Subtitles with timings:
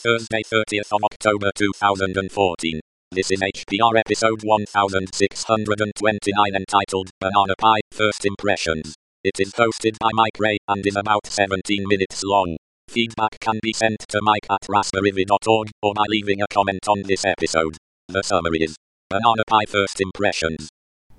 [0.00, 2.80] Thursday 30th of October 2014.
[3.12, 8.94] This is HPR episode 1629 entitled Banana Pi First Impressions.
[9.22, 12.56] It is hosted by Mike Ray and is about 17 minutes long.
[12.88, 17.26] Feedback can be sent to mike at raspberry.org or by leaving a comment on this
[17.26, 17.76] episode.
[18.08, 18.76] The summary is
[19.10, 20.70] Banana Pi First Impressions.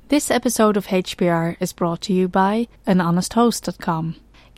[0.08, 4.16] This episode of HPR is brought to you by anhonesthost.com.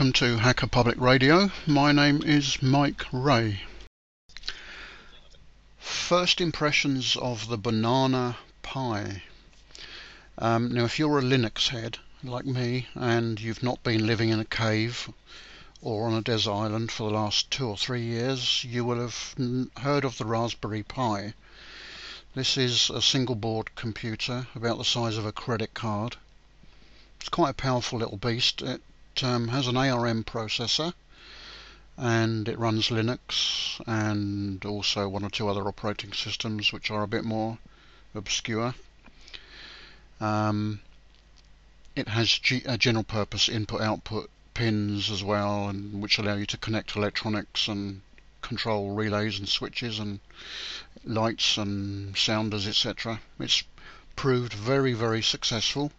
[0.00, 1.50] welcome to Hacker Public Radio.
[1.66, 3.60] My name is Mike Ray.
[5.78, 9.22] First impressions of the banana Pi.
[10.38, 14.40] Um, now, if you're a Linux head like me and you've not been living in
[14.40, 15.10] a cave
[15.82, 19.34] or on a desert island for the last two or three years, you will have
[19.82, 21.34] heard of the Raspberry Pi.
[22.34, 26.16] This is a single board computer about the size of a credit card.
[27.20, 28.62] It's quite a powerful little beast.
[28.62, 28.80] It
[29.22, 30.92] um, has an ARM processor
[31.96, 37.08] and it runs Linux and also one or two other operating systems which are a
[37.08, 37.58] bit more
[38.14, 38.74] obscure.
[40.20, 40.80] Um,
[41.94, 46.56] it has G- general purpose input output pins as well and which allow you to
[46.56, 48.00] connect electronics and
[48.42, 50.20] control relays and switches and
[51.04, 53.20] lights and sounders etc.
[53.38, 53.62] It's
[54.16, 55.92] proved very very successful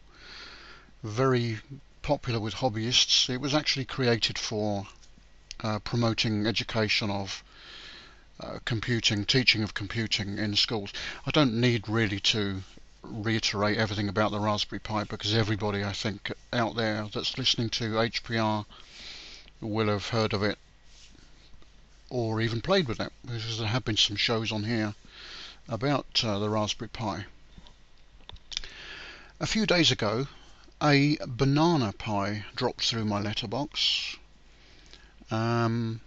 [1.03, 1.59] very
[2.01, 3.29] popular with hobbyists.
[3.29, 4.87] It was actually created for
[5.61, 7.43] uh, promoting education of
[8.39, 10.91] uh, computing, teaching of computing in schools.
[11.25, 12.63] I don't need really to
[13.03, 17.93] reiterate everything about the Raspberry Pi because everybody I think out there that's listening to
[17.93, 18.65] HPR
[19.59, 20.57] will have heard of it
[22.09, 24.93] or even played with it because there have been some shows on here
[25.67, 27.25] about uh, the Raspberry Pi.
[29.39, 30.27] A few days ago
[30.81, 34.17] a banana Pi dropped through my letterbox.
[35.29, 36.01] Um,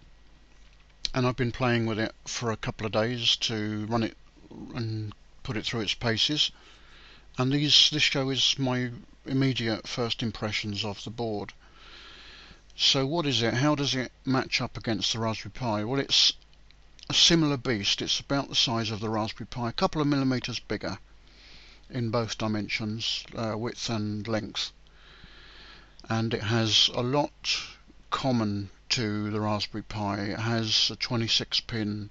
[1.15, 4.17] and I've been playing with it for a couple of days to run it
[4.75, 5.15] and
[5.45, 6.51] put it through its paces.
[7.39, 8.91] And these this show is my
[9.25, 11.53] immediate first impressions of the board.
[12.77, 13.55] So what is it?
[13.55, 15.85] How does it match up against the Raspberry Pi?
[15.85, 16.33] Well, it's
[17.09, 18.03] a similar beast.
[18.03, 20.99] It's about the size of the Raspberry Pi, a couple of millimeters bigger
[21.95, 24.73] in both dimensions, uh, width and length.
[26.11, 27.33] And it has a lot
[28.11, 30.21] common to the Raspberry Pi.
[30.21, 32.11] It has a 26 pin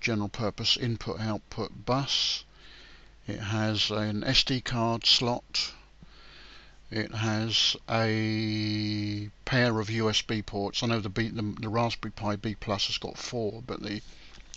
[0.00, 2.44] general purpose input output bus.
[3.26, 5.72] It has an SD card slot.
[6.90, 10.82] It has a pair of USB ports.
[10.82, 14.02] I know the, B, the, the Raspberry Pi B Plus has got four, but the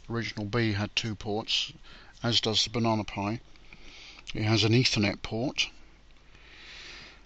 [0.10, 1.74] original B had two ports,
[2.22, 3.42] as does the Banana Pi.
[4.36, 5.70] It has an Ethernet port.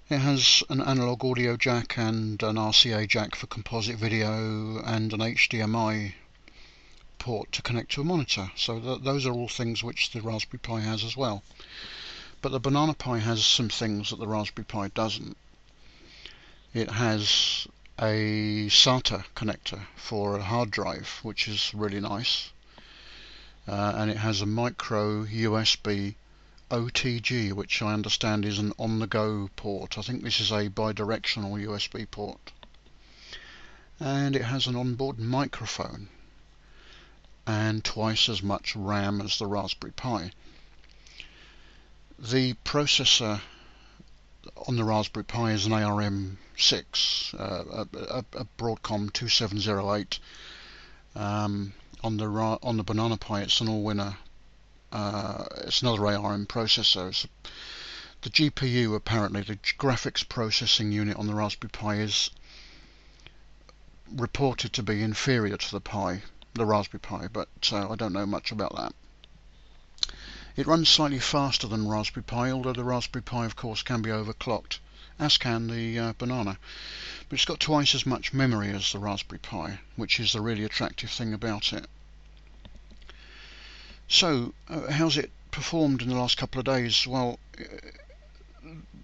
[0.09, 5.21] It has an analog audio jack and an RCA jack for composite video and an
[5.21, 6.15] HDMI
[7.17, 8.51] port to connect to a monitor.
[8.57, 11.43] So th those are all things which the Raspberry Pi has as well.
[12.41, 15.37] But the Banana Pi has some things that the Raspberry Pi doesn't.
[16.73, 22.51] It has a SATA connector for a hard drive, which is really nice.
[23.65, 26.15] Uh, and it has a micro USB
[26.69, 29.97] OTG, which I understand is an on-the-go port.
[29.97, 32.51] I think this is a bidirectional USB port.
[33.99, 36.09] And it has an onboard microphone
[37.45, 40.31] and twice as much RAM as the Raspberry Pi.
[42.19, 43.39] The processor
[44.67, 50.19] on the Raspberry Pi is an ARM6, uh, a, a, Broadcom 2708.
[51.15, 51.73] Um,
[52.03, 54.17] on the on the Banana Pi, it's an Allwinner
[54.91, 57.09] uh, it's another ARM processor.
[57.09, 57.27] It's
[58.23, 62.31] the GPU apparently, the graphics processing unit on the Raspberry Pi is
[64.11, 66.23] reported to be inferior to the Pi,
[66.53, 68.93] the Raspberry Pi, but uh, I don't know much about that.
[70.55, 74.09] It runs slightly faster than Raspberry Pi, although the Raspberry Pi, of course, can be
[74.09, 74.79] overclocked,
[75.19, 76.57] as can the uh, Banana.
[77.29, 80.63] But it's got twice as much memory as the Raspberry Pi, which is the really
[80.63, 81.85] attractive thing about it.
[84.09, 87.05] So, uh, how's it performed in the last couple of days?
[87.05, 87.39] Well,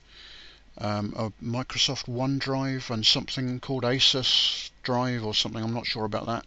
[0.79, 5.63] um, a Microsoft OneDrive, and something called Asus Drive or something.
[5.63, 6.45] I'm not sure about that.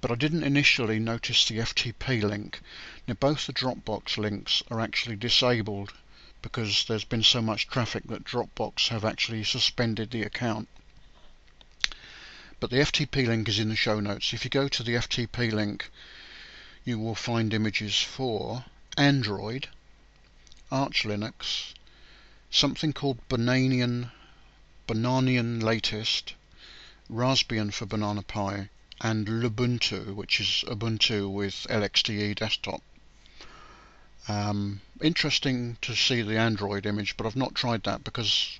[0.00, 2.60] But I didn't initially notice the FTP link.
[3.06, 5.92] Now both the Dropbox links are actually disabled
[6.42, 10.68] because there's been so much traffic that Dropbox have actually suspended the account.
[12.60, 14.32] But the FTP link is in the show notes.
[14.32, 15.90] If you go to the FTP link,
[16.84, 18.64] you will find images for
[18.96, 19.68] Android,
[20.70, 21.74] Arch Linux,
[22.50, 24.10] something called Bananian,
[24.88, 26.34] Bananian Latest,
[27.08, 28.68] Raspbian for Banana Pi,
[29.00, 32.82] and Lubuntu, which is Ubuntu with LXDE desktop.
[34.28, 38.58] Um, interesting to see the Android image, but I've not tried that because,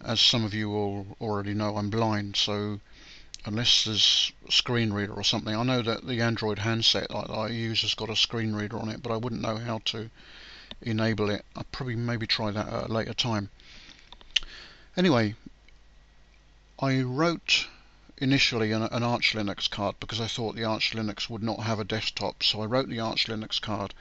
[0.00, 2.36] as some of you all already know, I'm blind.
[2.36, 2.80] So
[3.44, 7.48] unless there's a screen reader or something, I know that the Android handset that I
[7.48, 10.10] use has got a screen reader on it, but I wouldn't know how to
[10.82, 11.44] enable it.
[11.54, 13.50] I'll probably maybe try that at a later time.
[14.96, 15.34] Anyway,
[16.80, 17.66] I wrote
[18.18, 21.78] initially an, an, Arch Linux card because I thought the Arch Linux would not have
[21.78, 22.42] a desktop.
[22.42, 23.92] So I wrote the Arch Linux card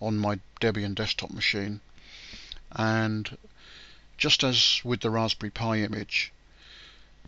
[0.00, 1.80] on my Debian desktop machine
[2.72, 3.36] and
[4.18, 6.32] just as with the Raspberry Pi image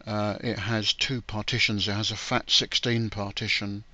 [0.06, 3.84] uh, it has two partitions it has a FAT16 partition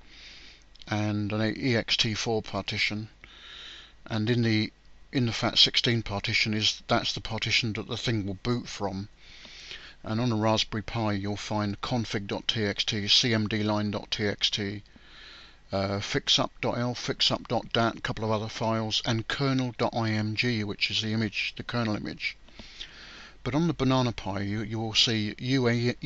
[0.87, 3.09] and an ext4 partition
[4.07, 4.71] and in the
[5.11, 9.09] in the FAT16 partition is that's the partition that the thing will boot from
[10.03, 14.81] and on a Raspberry Pi you'll find config.txt, cmdline.txt,
[15.71, 21.63] uh, fixup.l, fixup.dat, a couple of other files, and kernel.img, which is the image, the
[21.63, 22.35] kernel image.
[23.43, 26.01] But on the Banana Pi, you, you will see uenv.txt,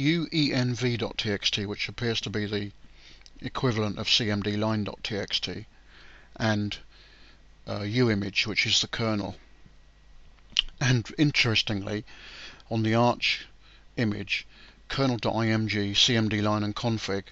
[1.65, 2.71] which appears to be the
[3.41, 5.65] equivalent of cmdline.txt,
[6.35, 6.77] and
[7.67, 9.36] uh, uimage, which is the kernel.
[10.79, 12.05] And interestingly,
[12.69, 13.48] on the Arch
[13.98, 14.45] image,
[14.88, 17.24] kernel.img, cmdline, and config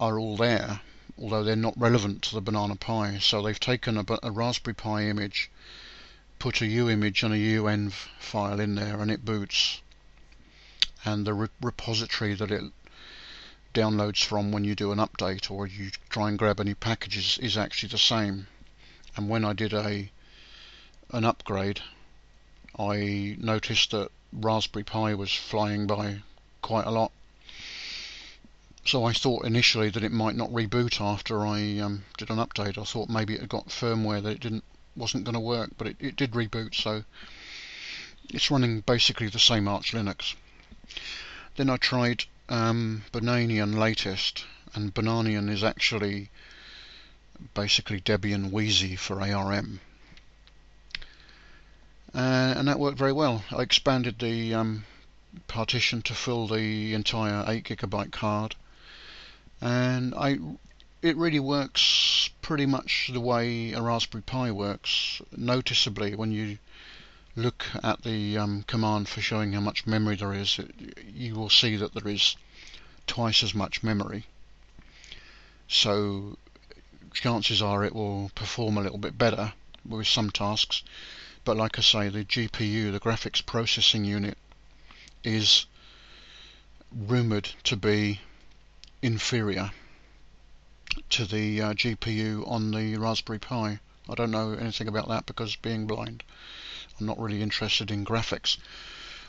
[0.00, 0.80] are all there,
[1.18, 3.18] although they're not relevant to the Banana Pi.
[3.18, 5.50] So they've taken a, a Raspberry Pi image,
[6.38, 9.80] put a U-image and a unv file in there, and it boots.
[11.04, 12.72] And the re repository that it
[13.74, 17.56] downloads from when you do an update or you try and grab any packages is
[17.56, 18.46] actually the same.
[19.16, 20.10] And when I did a
[21.10, 21.80] an upgrade,
[22.78, 26.22] I noticed that Raspberry Pi was flying by
[26.62, 27.12] quite a lot
[28.84, 32.76] so I thought initially that it might not reboot after I um, did an update.
[32.76, 34.64] I thought maybe it had got firmware that it didn't
[34.96, 36.74] wasn't going to work, but it, it did reboot.
[36.74, 37.04] So
[38.30, 40.34] it's running basically the same Arch Linux.
[41.56, 46.30] Then I tried um, Bananian latest, and Bananian is actually
[47.54, 49.80] basically Debian Wheezy for ARM.
[52.14, 53.44] Uh, and that worked very well.
[53.50, 54.84] I expanded the um,
[55.46, 58.54] partition to fill the entire 8 gigabyte card
[59.62, 60.38] and I
[61.00, 66.58] it really works pretty much the way a Raspberry Pi works noticeably when you
[67.34, 70.74] look at the um, command for showing how much memory there is it,
[71.14, 72.36] you will see that there is
[73.06, 74.26] twice as much memory
[75.68, 76.36] So
[77.12, 79.52] chances are it will perform a little bit better
[79.86, 80.82] with some tasks.
[81.44, 84.38] But like I say, the GPU, the graphics processing unit,
[85.24, 85.66] is
[86.90, 88.20] rumored to be
[89.00, 89.72] inferior
[91.10, 93.80] to the uh, GPU on the Raspberry Pi.
[94.08, 96.22] I don't know anything about that because being blind,
[96.98, 98.58] I'm not really interested in graphics.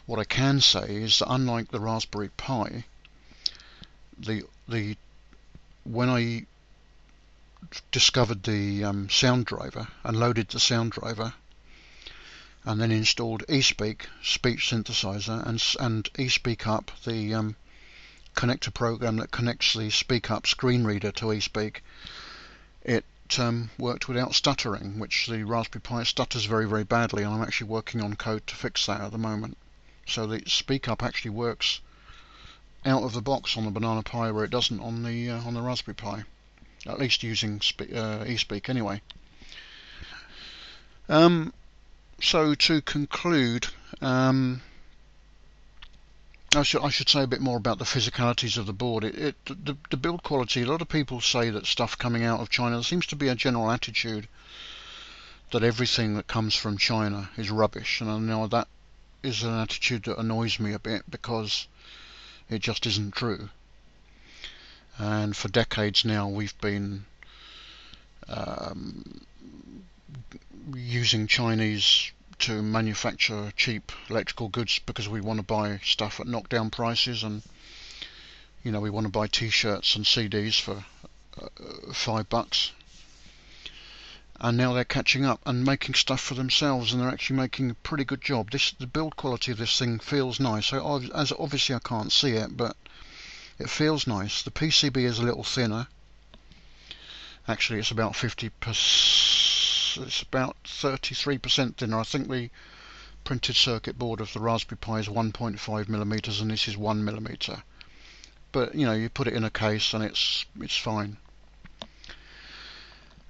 [0.06, 2.86] What I can say is that unlike the Raspberry Pi,
[4.18, 4.98] the the
[5.86, 6.46] when I
[7.92, 11.34] discovered the um, sound driver and loaded the sound driver
[12.66, 17.56] and then installed eSpeak speech synthesizer and and espeakup the um,
[18.36, 21.78] connector program that connects the Speak Up screen reader to eSpeak.
[22.82, 23.06] It
[23.38, 27.68] um, worked without stuttering, which the Raspberry Pi stutters very very badly, and I'm actually
[27.68, 29.58] working on code to fix that at the moment.
[30.08, 31.80] So the Speak Up actually works
[32.86, 35.54] out of the box on the Banana Pi where it doesn't on the uh, on
[35.54, 36.24] the Raspberry Pi,
[36.86, 39.02] at least using uh, eSpeak anyway.
[41.10, 41.54] Um,
[42.22, 43.68] so to conclude,
[44.02, 44.62] um,
[46.56, 49.04] I should I should say a bit more about the physicalities of the board.
[49.04, 50.62] It, it the, the build quality.
[50.62, 52.76] A lot of people say that stuff coming out of China.
[52.76, 54.28] There seems to be a general attitude
[55.52, 58.68] that everything that comes from China is rubbish, and I know that
[59.22, 61.68] is an attitude that annoys me a bit because
[62.50, 63.50] it just isn't true.
[64.98, 67.06] And for decades now, we've been
[68.28, 69.26] um,
[70.76, 76.70] using Chinese to manufacture cheap electrical goods because we want to buy stuff at knockdown
[76.70, 77.42] prices and
[78.64, 80.84] you know we want to buy t-shirts and CDs for
[81.42, 82.72] uh, five bucks.
[84.40, 87.76] And now they're catching up and making stuff for themselves and they're actually making a
[87.76, 88.52] pretty good job.
[88.52, 90.68] This the build quality of this thing feels nice.
[90.68, 92.76] So as obviously I can't see it but
[93.60, 95.88] it feels nice the PCB is a little thinner
[97.48, 99.14] actually it's about 50 percent
[99.98, 102.00] it's about 33% thinner.
[102.00, 102.50] I think the
[103.24, 107.64] printed circuit board of the Raspberry Pi is 1.5 millimeters, and this is one millimeter.
[108.52, 111.18] But you know, you put it in a case and it's it's fine.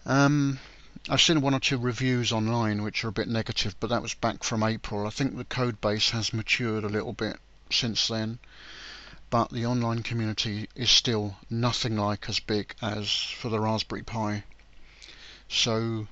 [0.05, 0.59] Um,
[1.09, 4.13] I've seen one or two reviews online which are a bit negative, but that was
[4.13, 5.07] back from April.
[5.07, 7.37] I think the code base has matured a little bit
[7.69, 8.39] since then,
[9.33, 14.43] but the online community is still nothing like as big as for the Raspberry Pi.
[15.47, 16.07] So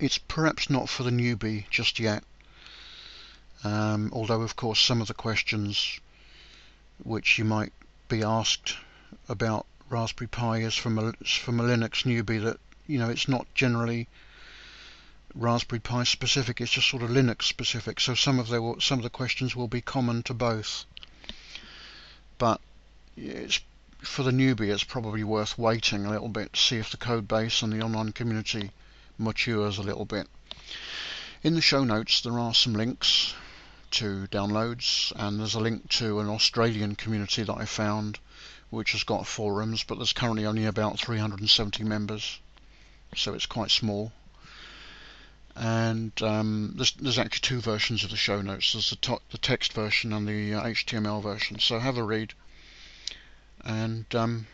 [0.00, 2.24] it's perhaps not for the newbie just yet.
[3.62, 6.00] Um, although, of course, some of the questions
[7.04, 7.74] which you might
[8.08, 8.76] be asked
[9.28, 13.46] about Raspberry Pi is from a, from a Linux newbie that, you know, it's not
[13.54, 14.08] generally
[15.34, 18.00] Raspberry Pi specific, it's just sort of Linux specific.
[18.00, 20.86] So some of the, some of the questions will be common to both.
[22.38, 22.60] But
[23.16, 23.60] it's
[24.00, 27.26] for the newbie, it's probably worth waiting a little bit to see if the code
[27.26, 28.70] base and the online community
[29.18, 30.28] matures a little bit.
[31.42, 33.34] In the show notes, there are some links
[33.92, 38.18] to downloads, and there's a link to an Australian community that I found,
[38.68, 42.40] which has got forums, but there's currently only about 370 members,
[43.14, 44.12] so it's quite small.
[45.56, 48.74] And um, there's, there's actually two versions of the show notes.
[48.74, 51.58] There's the, the text version and the uh, HTML version.
[51.58, 52.34] So have a read,
[53.64, 54.46] and um,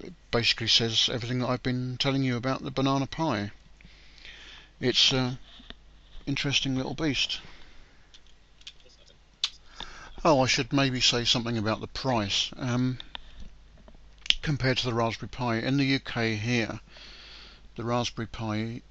[0.00, 3.50] it basically says everything that I've been telling you about the banana Pi.
[4.78, 5.38] It's an
[6.24, 7.40] interesting little beast.
[10.24, 12.50] Oh, I should maybe say something about the price.
[12.56, 12.98] Um,
[14.40, 16.78] compared to the Raspberry Pi, in the UK here,
[17.76, 18.82] the Raspberry Pi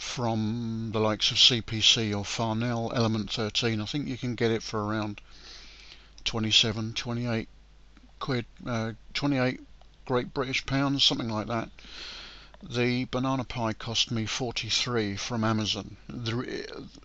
[0.00, 4.62] from the likes of CPC or Farnell Element 13, I think you can get it
[4.62, 5.20] for around
[6.24, 7.48] 27, 28
[8.18, 9.60] quid, uh, 28
[10.06, 11.68] Great British pounds, something like that.
[12.62, 15.96] The banana Pi cost me 43 from Amazon.
[16.08, 16.44] There,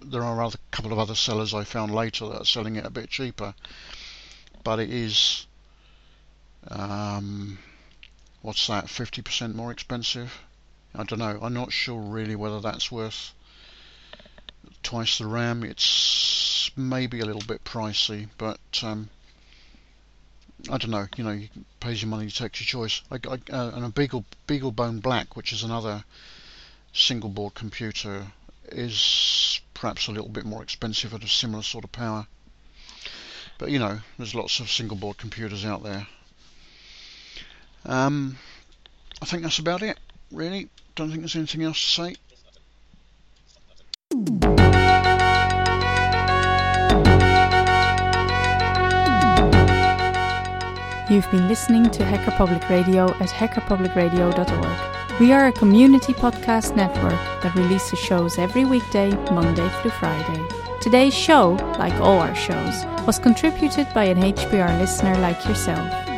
[0.01, 2.89] there are a couple of other sellers I found later that are selling it a
[2.89, 3.53] bit cheaper,
[4.63, 5.45] but it is
[6.67, 7.59] um,
[8.41, 8.85] what's that?
[8.85, 10.41] 50% more expensive?
[10.97, 11.39] I don't know.
[11.41, 13.33] I'm not sure really whether that's worth
[14.81, 15.63] twice the RAM.
[15.63, 19.09] It's maybe a little bit pricey, but um,
[20.69, 21.07] I don't know.
[21.17, 21.49] You know, you
[21.79, 23.01] pays your money, takes your choice.
[23.11, 26.03] I, I, uh, and a Beagle BeagleBone Black, which is another
[26.93, 28.27] single board computer,
[28.69, 32.27] is perhaps a little bit more expensive at a similar sort of power.
[33.57, 36.07] But you know, there's lots of single board computers out there.
[37.85, 38.37] Um,
[39.21, 39.99] I think that's about it.
[40.35, 42.15] Really, don't think there's anything else to say.
[51.09, 55.21] You've been listening to Hacker Public Radio at hackerpublicradio.org.
[55.21, 60.45] We are a community podcast network that releases shows every weekday, Monday through Friday.
[60.81, 66.04] Today's show, like all our shows, was contributed by an HPR listener like yourself.